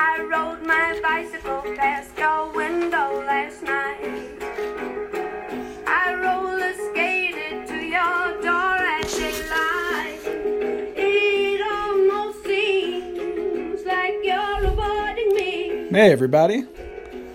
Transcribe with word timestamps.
a 0.00 1.00
bicycle 1.02 1.62
past 1.74 2.16
your 2.16 2.52
window 2.52 3.24
last 3.26 3.62
night. 3.62 4.40
I 5.86 6.14
roller 6.14 6.72
skated 6.90 7.66
to 7.66 7.76
your 7.76 8.40
door 8.40 8.76
at 8.78 9.08
daylight. 9.08 10.20
It 10.96 11.60
almost 11.60 12.44
seems 12.44 13.84
like 13.84 14.14
you're 14.22 14.64
avoiding 14.64 15.34
me. 15.34 15.88
Hey, 15.90 16.12
everybody. 16.12 16.64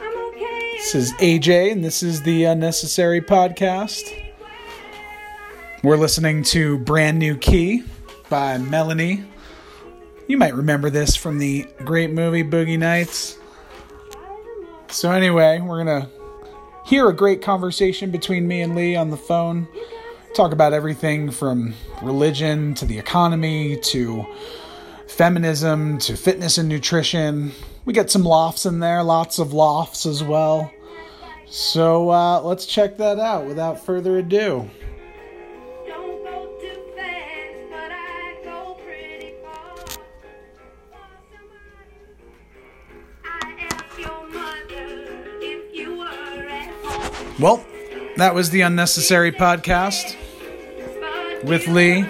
I'm 0.01 0.17
okay. 0.29 0.71
This 0.77 0.95
is 0.95 1.13
AJ, 1.13 1.73
and 1.73 1.83
this 1.83 2.01
is 2.01 2.21
the 2.21 2.45
Unnecessary 2.45 3.21
Podcast. 3.21 4.03
We're 5.83 5.97
listening 5.97 6.43
to 6.45 6.77
Brand 6.79 7.19
New 7.19 7.35
Key 7.35 7.83
by 8.29 8.57
Melanie. 8.57 9.25
You 10.27 10.37
might 10.37 10.55
remember 10.55 10.89
this 10.89 11.15
from 11.15 11.37
the 11.37 11.67
great 11.79 12.11
movie 12.11 12.43
Boogie 12.43 12.79
Nights. 12.79 13.37
So, 14.87 15.11
anyway, 15.11 15.59
we're 15.59 15.83
going 15.83 16.01
to 16.01 16.09
hear 16.85 17.09
a 17.09 17.15
great 17.15 17.41
conversation 17.41 18.09
between 18.09 18.47
me 18.47 18.61
and 18.61 18.73
Lee 18.73 18.95
on 18.95 19.09
the 19.09 19.17
phone. 19.17 19.67
Talk 20.33 20.53
about 20.53 20.71
everything 20.71 21.29
from 21.29 21.73
religion 22.01 22.73
to 22.75 22.85
the 22.85 22.97
economy 22.97 23.77
to 23.77 24.25
feminism 25.07 25.97
to 25.99 26.15
fitness 26.15 26.57
and 26.57 26.69
nutrition. 26.69 27.51
We 27.83 27.93
get 27.93 28.09
some 28.09 28.23
lofts 28.23 28.65
in 28.65 28.79
there, 28.79 29.03
lots 29.03 29.39
of 29.39 29.51
lofts 29.51 30.05
as 30.05 30.23
well. 30.23 30.71
So 31.47 32.09
uh, 32.09 32.41
let's 32.41 32.65
check 32.65 32.97
that 32.97 33.19
out 33.19 33.45
without 33.45 33.85
further 33.85 34.17
ado. 34.17 34.69
Well, 47.39 47.65
that 48.17 48.35
was 48.35 48.51
the 48.51 48.61
Unnecessary 48.61 49.31
Podcast 49.31 50.15
with 51.43 51.67
Lee. 51.67 52.05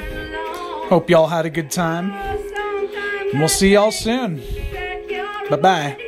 Hope 0.90 1.10
y'all 1.10 1.28
had 1.28 1.46
a 1.46 1.50
good 1.50 1.72
time. 1.72 2.12
And 2.12 3.40
we'll 3.40 3.48
see 3.48 3.74
y'all 3.74 3.92
soon. 3.92 4.42
Bye 5.50 5.58
bye. 5.58 6.03